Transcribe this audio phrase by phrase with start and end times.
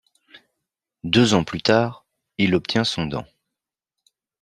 [1.03, 2.07] Deux ans plus tard,
[2.39, 3.23] il obtient son dan.